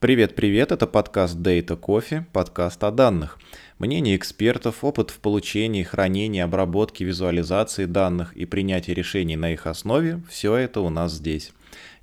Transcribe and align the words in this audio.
Привет-привет, 0.00 0.70
это 0.70 0.86
подкаст 0.86 1.36
Data 1.38 1.76
Coffee, 1.76 2.22
подкаст 2.32 2.84
о 2.84 2.92
данных. 2.92 3.36
Мнение 3.80 4.14
экспертов, 4.14 4.84
опыт 4.84 5.10
в 5.10 5.18
получении, 5.18 5.82
хранении, 5.82 6.40
обработке, 6.40 7.04
визуализации 7.04 7.84
данных 7.84 8.32
и 8.36 8.44
принятии 8.44 8.92
решений 8.92 9.34
на 9.34 9.52
их 9.52 9.66
основе– 9.66 10.22
все 10.30 10.54
это 10.54 10.82
у 10.82 10.88
нас 10.88 11.14
здесь. 11.14 11.50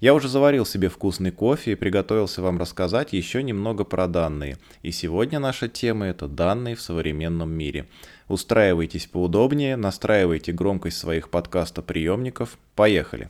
Я 0.02 0.14
уже 0.14 0.28
заварил 0.28 0.66
себе 0.66 0.90
вкусный 0.90 1.32
кофе 1.32 1.72
и 1.72 1.76
приготовился 1.76 2.42
вам 2.42 2.60
рассказать 2.60 3.14
еще 3.14 3.42
немного 3.42 3.86
про 3.86 4.08
данные. 4.08 4.58
И 4.82 4.92
сегодня 4.92 5.40
наша 5.40 5.70
тема– 5.70 6.06
это 6.08 6.28
данные 6.28 6.76
в 6.76 6.82
современном 6.82 7.52
мире. 7.52 7.88
Устраивайтесь 8.28 9.06
поудобнее, 9.08 9.78
настраивайте 9.78 10.52
громкость 10.52 10.98
своих 10.98 11.30
подкаста-приемников. 11.30 12.58
Поехали! 12.76 13.30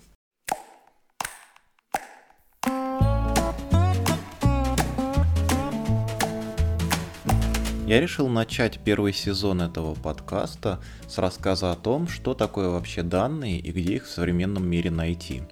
Я 7.85 8.02
решил 8.02 8.27
начать 8.27 8.80
первый 8.84 9.13
сезон 9.13 9.62
этого 9.62 9.93
подкаста 9.93 10.80
с 11.07 11.20
рассказа 11.20 11.71
о 11.71 11.76
том, 11.76 12.07
что 12.07 12.34
такое 12.34 12.70
вообще 12.70 13.03
данные 13.03 13.59
и 13.59 13.71
где 13.71 13.98
их 13.98 14.05
в 14.05 14.09
современном 14.09 14.67
мире 14.67 14.89
найти. 14.89 15.43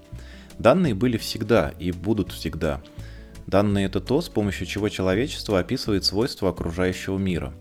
Данные 0.58 0.96
были 0.96 1.18
всегда 1.18 1.74
и 1.78 1.92
будут 1.92 2.32
всегда. 2.32 2.82
Данные 3.46 3.86
это 3.86 4.00
то, 4.00 4.20
с 4.20 4.30
помощью 4.30 4.66
чего 4.66 4.90
человечество 4.90 5.60
описывает 5.60 6.06
свойства 6.06 6.50
окружающего 6.50 7.20
мира. 7.20 7.54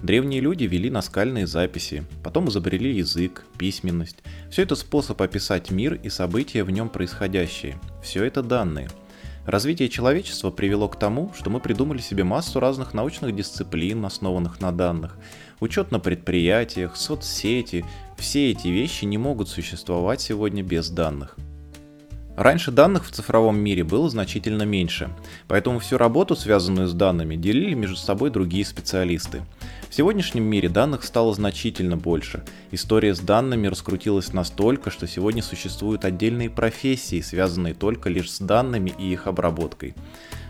Древние 0.00 0.40
люди 0.40 0.62
вели 0.62 0.90
наскальные 0.90 1.48
записи, 1.48 2.04
потом 2.22 2.50
изобрели 2.50 2.94
язык, 2.94 3.44
письменность. 3.58 4.18
Все 4.48 4.62
это 4.62 4.76
способ 4.76 5.20
описать 5.20 5.72
мир 5.72 5.94
и 5.94 6.08
события 6.08 6.62
в 6.62 6.70
нем 6.70 6.88
происходящие. 6.88 7.80
Все 8.00 8.22
это 8.22 8.44
данные– 8.44 8.90
Развитие 9.46 9.88
человечества 9.88 10.50
привело 10.50 10.88
к 10.88 10.98
тому, 10.98 11.32
что 11.34 11.50
мы 11.50 11.60
придумали 11.60 11.98
себе 11.98 12.24
массу 12.24 12.60
разных 12.60 12.94
научных 12.94 13.34
дисциплин, 13.34 14.04
основанных 14.04 14.60
на 14.60 14.70
данных. 14.70 15.18
Учет 15.60 15.90
на 15.90 15.98
предприятиях, 15.98 16.96
соцсети, 16.96 17.84
все 18.18 18.50
эти 18.50 18.68
вещи 18.68 19.06
не 19.06 19.18
могут 19.18 19.48
существовать 19.48 20.20
сегодня 20.20 20.62
без 20.62 20.90
данных. 20.90 21.36
Раньше 22.40 22.70
данных 22.70 23.04
в 23.06 23.10
цифровом 23.10 23.58
мире 23.58 23.84
было 23.84 24.08
значительно 24.08 24.62
меньше, 24.62 25.10
поэтому 25.46 25.78
всю 25.78 25.98
работу, 25.98 26.34
связанную 26.34 26.88
с 26.88 26.94
данными, 26.94 27.36
делили 27.36 27.74
между 27.74 27.96
собой 27.96 28.30
другие 28.30 28.64
специалисты. 28.64 29.42
В 29.90 29.94
сегодняшнем 29.94 30.44
мире 30.44 30.70
данных 30.70 31.04
стало 31.04 31.34
значительно 31.34 31.98
больше. 31.98 32.42
История 32.70 33.14
с 33.14 33.20
данными 33.20 33.66
раскрутилась 33.66 34.32
настолько, 34.32 34.90
что 34.90 35.06
сегодня 35.06 35.42
существуют 35.42 36.06
отдельные 36.06 36.48
профессии, 36.48 37.20
связанные 37.20 37.74
только 37.74 38.08
лишь 38.08 38.30
с 38.30 38.38
данными 38.38 38.94
и 38.98 39.12
их 39.12 39.26
обработкой. 39.26 39.94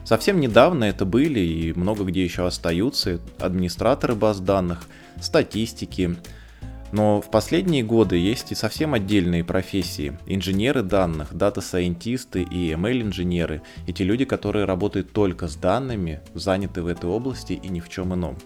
Совсем 0.05 0.39
недавно 0.39 0.85
это 0.85 1.05
были 1.05 1.41
и 1.41 1.73
много 1.73 2.05
где 2.05 2.23
еще 2.23 2.47
остаются 2.47 3.19
администраторы 3.41 4.15
баз 4.15 4.39
данных, 4.39 4.85
статистики, 5.21 6.17
но 6.93 7.21
в 7.21 7.31
последние 7.31 7.83
годы 7.83 8.17
есть 8.17 8.53
и 8.53 8.55
совсем 8.55 8.95
отдельные 8.95 9.45
профессии. 9.45 10.19
Инженеры 10.27 10.83
данных, 10.83 11.35
дата-сайентисты 11.35 12.43
и 12.43 12.73
ML-инженеры. 12.73 13.63
Эти 13.87 14.03
люди, 14.03 14.25
которые 14.25 14.65
работают 14.65 15.13
только 15.13 15.49
с 15.49 15.57
данными, 15.57 16.21
заняты 16.35 16.83
в 16.83 16.87
этой 16.87 17.09
области 17.09 17.53
и 17.53 17.69
ни 17.69 17.81
в 17.81 17.89
чем 17.89 18.15
ином. 18.15 18.37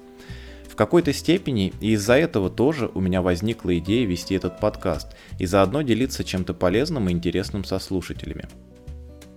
В 0.69 0.77
какой-то 0.77 1.13
степени 1.13 1.73
и 1.81 1.93
из-за 1.93 2.15
этого 2.15 2.51
тоже 2.51 2.91
у 2.93 3.01
меня 3.01 3.23
возникла 3.23 3.79
идея 3.79 4.07
вести 4.07 4.35
этот 4.35 4.59
подкаст 4.59 5.15
и 5.39 5.47
заодно 5.47 5.83
делиться 5.83 6.25
чем-то 6.25 6.53
полезным 6.53 7.09
и 7.09 7.13
интересным 7.13 7.63
со 7.63 7.79
слушателями. 7.79 8.49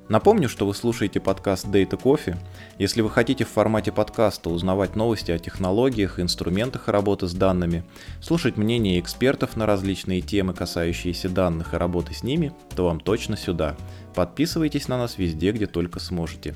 Напомню, 0.10 0.48
что 0.48 0.66
вы 0.66 0.74
слушаете 0.74 1.20
подкаст 1.20 1.66
Data 1.66 2.02
Coffee. 2.02 2.38
Если 2.80 3.02
вы 3.02 3.10
хотите 3.10 3.44
в 3.44 3.50
формате 3.50 3.92
подкаста 3.92 4.50
узнавать 4.50 4.96
новости 4.96 5.32
о 5.32 5.38
технологиях, 5.38 6.22
инструментах 6.22 6.88
работы 6.88 7.28
с 7.28 7.34
данными, 7.34 7.84
слушать 8.22 8.56
мнения 8.56 9.02
экспертов 9.02 9.58
на 9.58 9.66
различные 9.66 10.22
темы, 10.22 10.54
касающиеся 10.54 11.28
данных 11.28 11.74
и 11.74 11.78
работы 11.78 12.14
с 12.14 12.24
ними, 12.24 12.54
то 12.74 12.86
вам 12.86 13.02
точно 13.02 13.36
сюда. 13.36 13.76
Подписывайтесь 14.16 14.88
на 14.88 14.98
нас 14.98 15.18
везде, 15.18 15.52
где 15.52 15.68
только 15.68 16.00
сможете. 16.00 16.56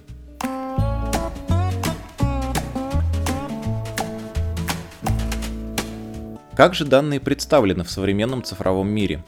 Как 6.56 6.74
же 6.74 6.86
данные 6.86 7.20
представлены 7.20 7.84
в 7.84 7.92
современном 7.92 8.44
цифровом 8.44 8.88
мире? 8.88 9.24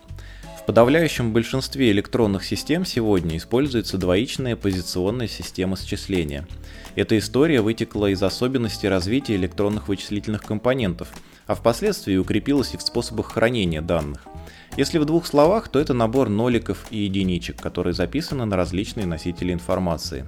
В 0.64 0.66
подавляющем 0.66 1.34
большинстве 1.34 1.92
электронных 1.92 2.46
систем 2.46 2.86
сегодня 2.86 3.36
используется 3.36 3.98
двоичная 3.98 4.56
позиционная 4.56 5.28
система 5.28 5.76
счисления. 5.76 6.48
Эта 6.96 7.18
история 7.18 7.60
вытекла 7.60 8.12
из 8.12 8.24
особенностей 8.24 8.88
развития 8.88 9.36
электронных 9.36 9.90
вычислительных 9.90 10.42
компонентов, 10.42 11.10
а 11.48 11.56
впоследствии 11.56 12.16
укрепилась 12.16 12.74
и 12.74 12.78
в 12.78 12.82
способах 12.82 13.34
хранения 13.34 13.82
данных. 13.82 14.26
Если 14.78 15.00
в 15.00 15.06
двух 15.06 15.26
словах, 15.26 15.68
то 15.68 15.80
это 15.80 15.94
набор 15.94 16.30
ноликов 16.30 16.86
и 16.92 17.00
единичек, 17.00 17.62
которые 17.62 17.94
записаны 17.94 18.46
на 18.46 18.56
различные 18.56 19.06
носители 19.06 19.52
информации. 19.52 20.26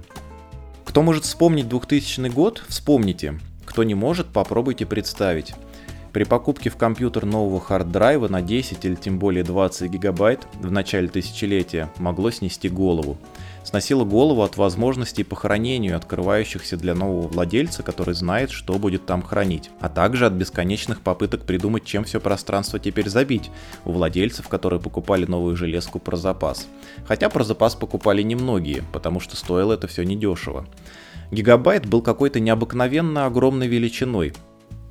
Кто 0.84 1.00
может 1.00 1.24
вспомнить 1.24 1.70
2000 1.70 2.28
год, 2.28 2.62
вспомните. 2.68 3.40
Кто 3.64 3.84
не 3.84 3.94
может, 3.94 4.26
попробуйте 4.26 4.84
представить. 4.84 5.54
При 6.16 6.24
покупке 6.24 6.70
в 6.70 6.78
компьютер 6.78 7.26
нового 7.26 7.60
хард-драйва 7.60 8.30
на 8.30 8.40
10 8.40 8.82
или 8.86 8.94
тем 8.94 9.18
более 9.18 9.44
20 9.44 9.90
гигабайт 9.90 10.48
в 10.54 10.70
начале 10.70 11.08
тысячелетия 11.08 11.90
могло 11.98 12.30
снести 12.30 12.70
голову. 12.70 13.18
Сносило 13.64 14.06
голову 14.06 14.40
от 14.40 14.56
возможностей 14.56 15.24
по 15.24 15.36
хранению, 15.36 15.94
открывающихся 15.94 16.78
для 16.78 16.94
нового 16.94 17.28
владельца, 17.28 17.82
который 17.82 18.14
знает, 18.14 18.50
что 18.50 18.78
будет 18.78 19.04
там 19.04 19.20
хранить, 19.20 19.68
а 19.78 19.90
также 19.90 20.24
от 20.24 20.32
бесконечных 20.32 21.02
попыток 21.02 21.42
придумать, 21.42 21.84
чем 21.84 22.04
все 22.04 22.18
пространство 22.18 22.78
теперь 22.78 23.10
забить, 23.10 23.50
у 23.84 23.92
владельцев, 23.92 24.48
которые 24.48 24.80
покупали 24.80 25.26
новую 25.26 25.54
железку 25.54 25.98
про 25.98 26.16
запас. 26.16 26.66
Хотя 27.06 27.28
про 27.28 27.44
запас 27.44 27.74
покупали 27.74 28.22
немногие, 28.22 28.84
потому 28.90 29.20
что 29.20 29.36
стоило 29.36 29.74
это 29.74 29.86
все 29.86 30.02
недешево. 30.02 30.64
Гигабайт 31.30 31.86
был 31.86 32.00
какой-то 32.00 32.40
необыкновенно 32.40 33.26
огромной 33.26 33.66
величиной, 33.66 34.32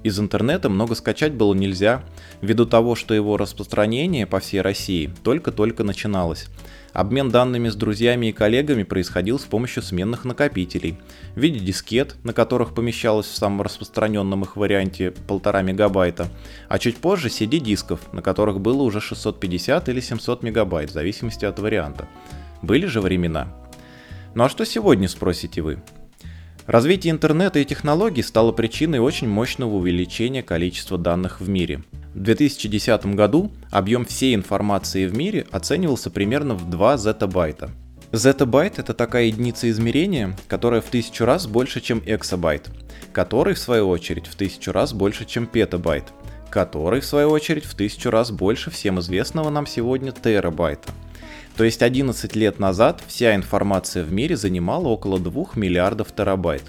из 0.06 0.20
интернета 0.20 0.70
много 0.70 0.94
скачать 0.94 1.34
было 1.34 1.56
нельзя, 1.56 2.04
ввиду 2.40 2.68
того, 2.68 2.94
что 2.94 3.16
его 3.16 3.38
распространение 3.38 4.28
по 4.28 4.40
всей 4.40 4.62
России 4.62 5.12
только-только 5.24 5.84
начиналось. 5.84 6.46
Обмен 6.94 7.32
данными 7.32 7.70
с 7.70 7.76
друзьями 7.76 8.28
и 8.28 8.32
коллегами 8.32 8.84
происходил 8.84 9.40
с 9.40 9.46
помощью 9.46 9.82
сменных 9.82 10.24
накопителей 10.24 11.00
в 11.34 11.40
виде 11.40 11.60
дискет, 11.60 12.18
на 12.24 12.34
которых 12.34 12.76
помещалось 12.76 13.26
в 13.26 13.36
самом 13.36 13.64
распространенном 13.64 14.44
их 14.44 14.56
варианте 14.56 15.12
1,5 15.28 15.64
мегабайта, 15.64 16.28
а 16.70 16.78
чуть 16.78 16.98
позже 16.98 17.30
CD-дисков, 17.30 18.14
на 18.14 18.22
которых 18.22 18.62
было 18.62 18.84
уже 18.84 19.02
650 19.02 19.90
или 19.90 20.02
700 20.02 20.44
мегабайт, 20.44 20.92
в 20.92 20.94
зависимости 20.94 21.46
от 21.46 21.58
варианта. 21.58 22.08
Были 22.62 22.86
же 22.86 23.02
времена. 23.02 23.48
Ну 24.36 24.44
а 24.44 24.50
что 24.50 24.68
сегодня, 24.68 25.10
спросите 25.10 25.64
вы? 25.64 25.80
Развитие 26.68 27.12
интернета 27.12 27.60
и 27.60 27.66
технологий 27.66 28.24
стало 28.24 28.52
причиной 28.52 28.98
очень 28.98 29.28
мощного 29.28 29.76
увеличения 29.76 30.42
количества 30.42 30.98
данных 30.98 31.40
в 31.40 31.48
мире. 31.48 31.84
В 32.16 32.20
2010 32.20 33.06
году 33.14 33.52
объем 33.70 34.04
всей 34.04 34.34
информации 34.34 35.06
в 35.06 35.16
мире 35.16 35.46
оценивался 35.52 36.10
примерно 36.10 36.56
в 36.56 36.68
2 36.68 36.98
зетабайта. 36.98 37.70
Зетабайт— 38.12 38.74
это 38.80 38.96
такая 38.96 39.26
единица 39.26 39.70
измерения, 39.70 40.36
которая 40.48 40.82
в 40.82 40.86
тысячу 40.86 41.26
раз 41.26 41.46
больше, 41.46 41.82
чем 41.82 42.02
эксабайт, 42.04 42.68
который, 43.14 43.54
в 43.54 43.60
свою 43.60 43.88
очередь, 43.90 44.26
в 44.26 44.34
тысячу 44.34 44.72
раз 44.72 44.92
больше, 44.92 45.26
чем 45.26 45.46
петабайт, 45.46 46.06
который, 46.50 47.02
в 47.02 47.06
свою 47.06 47.30
очередь, 47.30 47.66
в 47.66 47.76
тысячу 47.76 48.10
раз 48.10 48.32
больше 48.32 48.72
всем 48.72 49.00
известного 49.00 49.52
нам 49.52 49.68
сегодня 49.68 50.12
терабайта— 50.12 50.92
то 51.58 51.64
есть 51.64 51.82
11 51.82 52.36
лет 52.36 52.60
назад 52.60 53.02
вся 53.08 53.36
информация 53.36 54.04
в 54.04 54.12
мире 54.12 54.36
занимала 54.36 54.88
около 54.90 55.20
2 55.20 55.46
миллиардов 55.56 56.12
терабайт. 56.12 56.64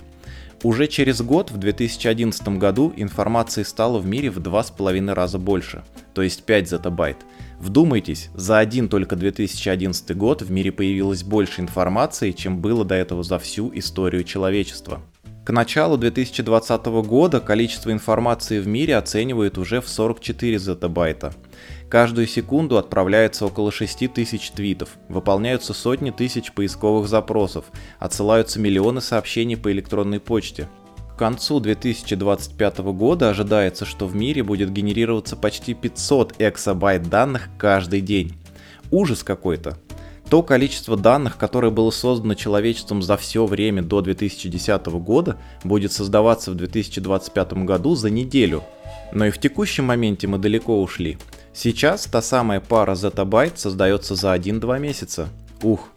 Уже 0.62 0.86
через 0.86 1.21
год, 1.21 1.50
в 1.50 1.59
2011 1.59 2.48
году, 2.59 2.92
информации 2.97 3.62
стало 3.62 3.98
в 3.98 4.06
мире 4.06 4.30
в 4.30 4.38
2,5 4.38 5.12
раза 5.12 5.38
больше, 5.38 5.84
то 6.15 6.22
есть 6.22 6.44
5 6.44 6.68
зетабайт. 6.68 7.18
Вдумайтесь, 7.59 8.30
за 8.34 8.59
один 8.59 8.88
только 8.88 9.16
2011 9.16 10.16
год 10.16 10.42
в 10.42 10.50
мире 10.50 10.72
появилось 10.72 11.24
больше 11.24 11.60
информации, 11.60 12.33
чем 12.33 12.60
было 12.60 12.84
до 12.84 12.94
этого 12.94 13.22
за 13.22 13.38
всю 13.38 13.71
историю 13.77 14.24
человечества. 14.24 15.03
К 15.47 15.53
началу 15.53 15.97
2020 15.97 16.87
года 17.07 17.39
количество 17.39 17.93
информации 17.93 18.59
в 18.59 18.66
мире 18.66 18.97
оценивают 18.97 19.59
уже 19.59 19.81
в 19.81 19.89
44 19.89 20.59
зетабайта. 20.59 21.33
Каждую 21.89 22.27
секунду 22.27 22.78
отправляется 22.78 23.47
около 23.47 23.71
6 23.71 24.13
тысяч 24.13 24.51
твитов, 24.51 24.97
выполняются 25.09 25.72
сотни 25.72 26.10
тысяч 26.10 26.51
поисковых 26.51 27.07
запросов, 27.07 27.66
отсылаются 28.01 28.59
миллионы 28.59 29.01
сообщений 29.01 29.57
по 29.57 29.71
электронной 29.71 30.19
почте. 30.19 30.69
К 31.15 31.16
концу 31.16 31.60
2025 31.60 32.78
года 32.78 33.31
ожидается, 33.31 33.84
что 33.84 34.09
в 34.09 34.16
мире 34.16 34.43
будет 34.43 34.72
генерироваться 34.72 35.37
почти 35.37 35.75
500 35.75 36.41
эксабайт 36.41 37.09
данных 37.09 37.51
каждый 37.57 38.01
день. 38.01 38.34
Ужас 38.91 39.22
какой-то. 39.22 39.78
То 40.28 40.42
количество 40.42 40.96
данных, 40.96 41.36
которое 41.36 41.70
было 41.70 41.90
создано 41.90 42.34
человечеством 42.34 43.00
за 43.00 43.16
все 43.16 43.46
время 43.46 43.82
до 43.82 44.00
2010 44.00 44.86
года, 44.86 45.36
будет 45.62 45.92
создаваться 45.92 46.50
в 46.50 46.56
2025 46.56 47.52
году 47.64 47.94
за 47.94 48.10
неделю. 48.10 48.64
Но 49.12 49.26
и 49.26 49.30
в 49.30 49.38
текущем 49.38 49.84
моменте 49.84 50.26
мы 50.26 50.38
далеко 50.38 50.82
ушли. 50.82 51.16
Сейчас 51.52 52.06
та 52.06 52.20
самая 52.22 52.60
пара 52.60 52.96
зетабайт 52.96 53.58
создается 53.58 54.16
за 54.16 54.34
1-2 54.34 54.80
месяца. 54.80 55.28
Ух, 55.62 55.88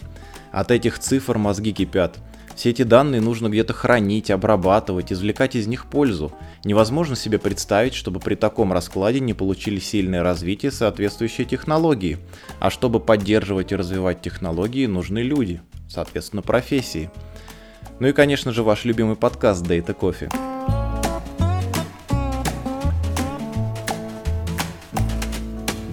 от 0.52 0.70
этих 0.70 1.00
цифр 1.00 1.38
мозги 1.38 1.74
кипят. 1.74 2.20
Все 2.60 2.72
эти 2.72 2.82
данные 2.82 3.22
нужно 3.22 3.48
где-то 3.48 3.72
хранить, 3.72 4.30
обрабатывать, 4.30 5.14
извлекать 5.14 5.56
из 5.56 5.66
них 5.66 5.86
пользу. 5.86 6.34
Невозможно 6.66 7.16
себе 7.16 7.40
представить, 7.40 7.94
чтобы 7.94 8.20
при 8.20 8.36
таком 8.36 8.74
раскладе 8.74 9.22
не 9.22 9.34
получили 9.34 9.80
сильное 9.80 10.24
развитие 10.24 10.70
соответствующие 10.70 11.48
технологии. 11.48 12.18
А 12.60 12.70
чтобы 12.70 13.00
поддерживать 13.00 13.72
и 13.72 13.78
развивать 13.78 14.22
технологии, 14.22 14.88
нужны 14.88 15.20
люди, 15.20 15.62
соответственно 15.88 16.42
профессии. 16.42 17.10
Ну 18.02 18.10
и, 18.10 18.12
конечно 18.12 18.52
же, 18.52 18.62
ваш 18.62 18.84
любимый 18.84 19.16
подкаст 19.16 19.66
Data 19.66 19.98
Coffee. 19.98 20.30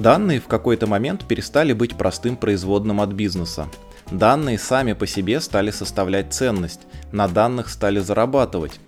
Данные 0.00 0.40
в 0.40 0.48
какой-то 0.48 0.88
момент 0.88 1.26
перестали 1.28 1.72
быть 1.72 1.96
простым 1.96 2.36
производным 2.36 3.00
от 3.00 3.10
бизнеса. 3.10 3.68
Данные 4.10 4.56
сами 4.58 4.92
по 4.92 5.06
себе 5.06 5.40
стали 5.40 5.72
составлять 5.72 6.32
ценность, 6.32 6.82
на 7.10 7.26
данных 7.26 7.68
стали 7.68 7.98
зарабатывать. 7.98 8.78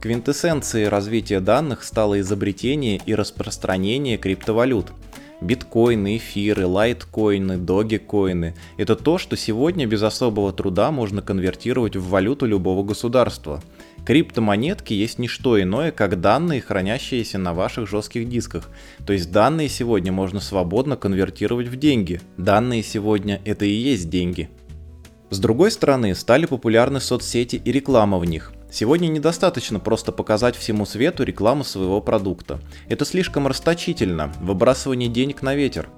Квинтэссенцией 0.00 0.86
развития 0.86 1.40
данных 1.40 1.82
стало 1.82 2.20
изобретение 2.20 3.00
и 3.04 3.16
распространение 3.16 4.18
криптовалют. 4.18 4.92
Биткоины, 5.40 6.16
эфиры, 6.16 6.66
лайткоины, 6.66 7.56
догикоины– 7.58 8.54
это 8.76 8.94
то, 8.94 9.18
что 9.18 9.36
сегодня 9.36 9.86
без 9.86 10.02
особого 10.02 10.52
труда 10.52 10.92
можно 10.92 11.22
конвертировать 11.22 11.96
в 11.96 12.08
валюту 12.08 12.46
любого 12.46 12.84
государства. 12.84 13.62
Криптомонетки 14.04 14.92
есть 14.92 15.18
не 15.18 15.26
что 15.26 15.60
иное, 15.60 15.90
как 15.90 16.20
данные, 16.20 16.60
хранящиеся 16.60 17.38
на 17.38 17.52
ваших 17.52 17.88
жестких 17.88 18.28
дисках. 18.28 18.68
То 19.06 19.12
есть 19.12 19.30
данные 19.32 19.68
сегодня 19.68 20.12
можно 20.12 20.40
свободно 20.40 20.96
конвертировать 20.96 21.66
в 21.66 21.76
деньги. 21.76 22.20
Данные 22.36 22.82
сегодня– 22.84 23.40
это 23.44 23.64
и 23.64 23.72
есть 23.72 24.08
деньги. 24.08 24.48
С 25.30 25.38
другой 25.40 25.70
стороны, 25.70 26.14
стали 26.14 26.46
популярны 26.46 27.00
соцсети 27.00 27.56
и 27.62 27.70
реклама 27.70 28.18
в 28.18 28.24
них. 28.24 28.52
Сегодня 28.70 29.08
недостаточно 29.08 29.78
просто 29.78 30.10
показать 30.10 30.56
всему 30.56 30.86
свету 30.86 31.22
рекламу 31.22 31.64
своего 31.64 32.00
продукта. 32.00 32.60
Это 32.88 33.04
слишком 33.04 33.46
расточительно, 33.46 34.32
выбрасывание 34.40 35.08
денег 35.08 35.42
на 35.42 35.54
ветер. 35.54 35.90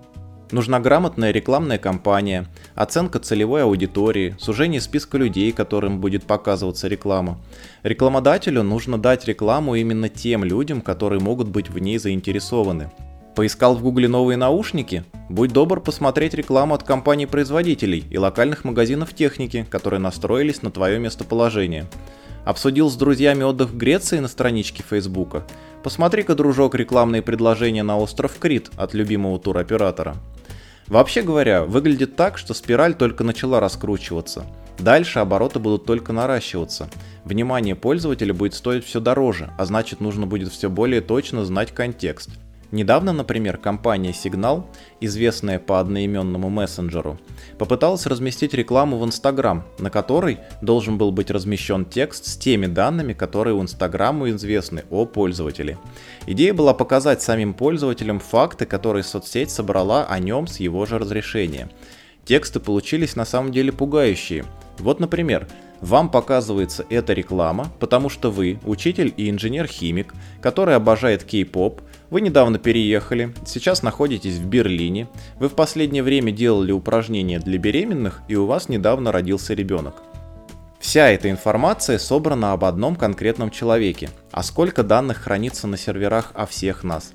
Нужна 0.50 0.80
грамотная 0.80 1.30
рекламная 1.30 1.78
кампания, 1.78 2.48
оценка 2.74 3.20
целевой 3.20 3.62
аудитории, 3.62 4.34
сужение 4.40 4.80
списка 4.80 5.16
людей, 5.16 5.52
которым 5.52 6.00
будет 6.00 6.24
показываться 6.24 6.88
реклама. 6.88 7.38
Рекламодателю 7.84 8.64
нужно 8.64 8.98
дать 8.98 9.26
рекламу 9.26 9.76
именно 9.76 10.08
тем 10.08 10.42
людям, 10.42 10.80
которые 10.80 11.20
могут 11.20 11.48
быть 11.48 11.70
в 11.70 11.78
ней 11.78 11.98
заинтересованы. 11.98 12.90
Поискал 13.34 13.76
в 13.76 13.82
гугле 13.82 14.08
новые 14.08 14.36
наушники? 14.36 15.04
Будь 15.28 15.52
добр 15.52 15.80
посмотреть 15.80 16.34
рекламу 16.34 16.74
от 16.74 16.82
компаний-производителей 16.82 18.04
и 18.10 18.18
локальных 18.18 18.64
магазинов 18.64 19.14
техники, 19.14 19.64
которые 19.70 20.00
настроились 20.00 20.62
на 20.62 20.72
твое 20.72 20.98
местоположение. 20.98 21.86
Обсудил 22.44 22.90
с 22.90 22.96
друзьями 22.96 23.44
отдых 23.44 23.70
в 23.70 23.76
Греции 23.76 24.18
на 24.18 24.26
страничке 24.26 24.82
Фейсбука? 24.82 25.44
Посмотри-ка, 25.84 26.34
дружок, 26.34 26.74
рекламные 26.74 27.22
предложения 27.22 27.84
на 27.84 27.98
остров 27.98 28.36
Крит 28.40 28.70
от 28.76 28.94
любимого 28.94 29.38
туроператора. 29.38 30.16
Вообще 30.88 31.22
говоря, 31.22 31.64
выглядит 31.64 32.16
так, 32.16 32.36
что 32.36 32.52
спираль 32.52 32.94
только 32.94 33.22
начала 33.22 33.60
раскручиваться. 33.60 34.44
Дальше 34.80 35.20
обороты 35.20 35.60
будут 35.60 35.84
только 35.84 36.12
наращиваться. 36.12 36.90
Внимание 37.24 37.76
пользователя 37.76 38.34
будет 38.34 38.54
стоить 38.54 38.84
все 38.84 38.98
дороже, 38.98 39.52
а 39.56 39.66
значит 39.66 40.00
нужно 40.00 40.26
будет 40.26 40.50
все 40.50 40.68
более 40.68 41.00
точно 41.00 41.44
знать 41.44 41.72
контекст– 41.72 42.30
Недавно, 42.72 43.12
например, 43.12 43.56
компания 43.56 44.10
Signal, 44.10 44.64
известная 45.00 45.58
по 45.58 45.80
одноименному 45.80 46.48
мессенджеру, 46.50 47.18
попыталась 47.58 48.06
разместить 48.06 48.54
рекламу 48.54 48.98
в 48.98 49.04
Instagram, 49.04 49.64
на 49.78 49.90
которой 49.90 50.38
должен 50.62 50.96
был 50.96 51.10
быть 51.10 51.32
размещен 51.32 51.84
текст 51.84 52.26
с 52.26 52.36
теми 52.36 52.66
данными, 52.66 53.12
которые 53.12 53.54
у 53.54 53.62
Инстаграму 53.62 54.30
известны 54.30 54.84
о 54.88 55.04
пользователе. 55.04 55.78
Идея 56.26 56.54
была 56.54 56.72
показать 56.72 57.22
самим 57.22 57.54
пользователям 57.54 58.20
факты, 58.20 58.66
которые 58.66 59.02
соцсеть 59.02 59.50
собрала 59.50 60.04
о 60.04 60.18
нем 60.20 60.46
с 60.46 60.60
его 60.60 60.86
же 60.86 60.98
разрешения. 60.98 61.68
Тексты 62.24 62.60
получились 62.60 63.16
на 63.16 63.24
самом 63.24 63.50
деле 63.50 63.72
пугающие. 63.72 64.44
Вот, 64.78 65.00
например, 65.00 65.48
вам 65.80 66.10
показывается 66.10 66.84
эта 66.90 67.14
реклама, 67.14 67.72
потому 67.80 68.10
что 68.10 68.30
вы 68.30 68.60
учитель 68.64 69.12
и 69.16 69.28
инженер-химик, 69.30 70.14
который 70.40 70.76
обожает 70.76 71.24
кей-поп, 71.24 71.80
вы 72.10 72.20
недавно 72.20 72.58
переехали, 72.58 73.32
сейчас 73.46 73.82
находитесь 73.82 74.36
в 74.36 74.46
Берлине, 74.46 75.08
вы 75.38 75.48
в 75.48 75.54
последнее 75.54 76.02
время 76.02 76.32
делали 76.32 76.72
упражнения 76.72 77.38
для 77.38 77.56
беременных 77.56 78.22
и 78.28 78.34
у 78.34 78.46
вас 78.46 78.68
недавно 78.68 79.12
родился 79.12 79.54
ребенок. 79.54 79.94
Вся 80.80 81.08
эта 81.08 81.30
информация 81.30 81.98
собрана 81.98 82.52
об 82.52 82.64
одном 82.64 82.96
конкретном 82.96 83.50
человеке, 83.50 84.10
а 84.32 84.42
сколько 84.42 84.82
данных 84.82 85.18
хранится 85.18 85.66
на 85.66 85.76
серверах 85.76 86.32
о 86.34 86.46
всех 86.46 86.84
нас. 86.84 87.12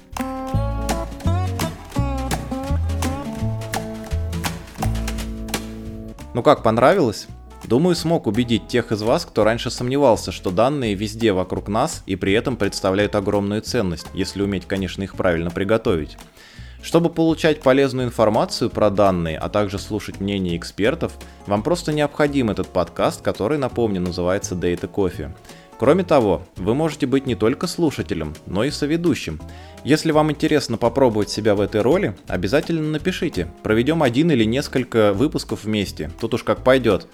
Ну 6.33 6.43
как, 6.43 6.63
понравилось? 6.63 7.27
Думаю, 7.67 7.95
смог 7.95 8.27
убедить 8.27 8.67
тех 8.67 8.91
из 8.91 9.01
вас, 9.01 9.25
кто 9.25 9.43
раньше 9.43 9.71
сомневался, 9.71 10.31
что 10.31 10.51
данные 10.51 10.93
везде 10.93 11.33
вокруг 11.33 11.67
нас 11.67 12.03
и 12.05 12.15
при 12.15 12.33
этом 12.33 12.57
представляют 12.57 13.15
огромную 13.15 13.61
ценность, 13.61 14.05
если 14.13 14.43
уметь, 14.43 14.67
конечно, 14.67 15.01
их 15.01 15.15
правильно 15.15 15.49
приготовить. 15.49 16.15
Чтобы 16.83 17.09
получать 17.09 17.61
полезную 17.61 18.07
информацию 18.07 18.69
про 18.69 18.91
данные, 18.91 19.39
а 19.39 19.49
также 19.49 19.79
слушать 19.79 20.19
мнения 20.19 20.55
экспертов, 20.55 21.13
вам 21.47 21.63
просто 21.63 21.91
необходим 21.91 22.51
этот 22.51 22.67
подкаст, 22.67 23.23
который, 23.23 23.57
напомню, 23.57 23.99
называется 23.99 24.53
Data 24.53 24.87
Coffee. 24.87 25.31
Кроме 25.77 26.03
того, 26.03 26.47
вы 26.55 26.73
можете 26.73 27.05
быть 27.05 27.25
не 27.25 27.35
только 27.35 27.67
слушателем, 27.67 28.33
но 28.45 28.63
и 28.63 28.71
соведущим. 28.71 29.41
Если 29.83 30.11
вам 30.11 30.31
интересно 30.31 30.77
попробовать 30.77 31.29
себя 31.29 31.53
в 31.53 31.61
этой 31.61 31.81
роли, 31.81 32.15
обязательно 32.27 32.91
напишите. 32.91 33.51
Проведем 33.61 34.01
один 34.01 34.31
или 34.31 34.45
несколько 34.45 35.11
выпусков 35.13 35.65
вместе, 35.65 36.09
тут 36.19 36.33
уж 36.33 36.43
как 36.43 36.63
пойдет. 36.63 37.07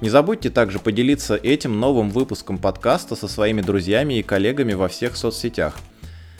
Не 0.00 0.10
забудьте 0.10 0.50
также 0.50 0.80
поделиться 0.80 1.36
этим 1.36 1.78
новым 1.78 2.10
выпуском 2.10 2.58
подкаста 2.58 3.14
со 3.14 3.28
своими 3.28 3.62
друзьями 3.62 4.14
и 4.14 4.22
коллегами 4.22 4.74
во 4.74 4.88
всех 4.88 5.16
соцсетях. 5.16 5.76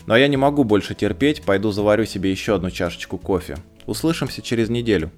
Ну 0.07 0.14
а 0.14 0.19
я 0.19 0.26
не 0.26 0.37
могу 0.37 0.64
больше 0.64 0.95
терпеть, 0.95 1.43
пойду 1.43 1.71
заварю 1.71 2.07
себе 2.07 2.31
еще 2.31 2.55
одну 2.55 2.71
чашечку 2.71 3.19
кофе. 3.19 3.57
Услышимся 3.87 4.43
через 4.43 4.69
неделю. 4.69 5.11